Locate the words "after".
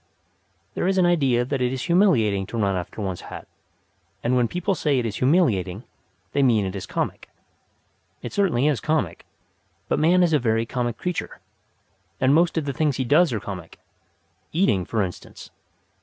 2.75-2.99